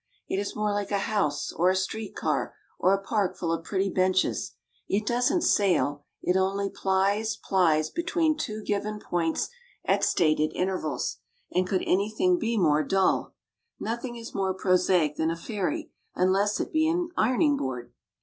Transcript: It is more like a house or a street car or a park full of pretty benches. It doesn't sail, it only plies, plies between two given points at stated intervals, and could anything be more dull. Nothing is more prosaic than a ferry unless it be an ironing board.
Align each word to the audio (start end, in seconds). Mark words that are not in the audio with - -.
It 0.27 0.37
is 0.37 0.55
more 0.55 0.73
like 0.73 0.89
a 0.89 0.97
house 0.97 1.51
or 1.51 1.69
a 1.69 1.75
street 1.75 2.15
car 2.15 2.55
or 2.79 2.91
a 2.91 2.97
park 3.03 3.37
full 3.37 3.51
of 3.51 3.63
pretty 3.63 3.87
benches. 3.91 4.53
It 4.89 5.05
doesn't 5.05 5.43
sail, 5.43 6.05
it 6.23 6.35
only 6.35 6.71
plies, 6.71 7.35
plies 7.35 7.91
between 7.91 8.35
two 8.35 8.63
given 8.63 8.99
points 8.99 9.49
at 9.85 10.03
stated 10.03 10.53
intervals, 10.55 11.17
and 11.51 11.67
could 11.67 11.83
anything 11.85 12.39
be 12.39 12.57
more 12.57 12.81
dull. 12.81 13.35
Nothing 13.79 14.15
is 14.15 14.33
more 14.33 14.55
prosaic 14.55 15.17
than 15.17 15.29
a 15.29 15.37
ferry 15.37 15.91
unless 16.15 16.59
it 16.59 16.71
be 16.73 16.89
an 16.89 17.09
ironing 17.15 17.55
board. 17.55 17.93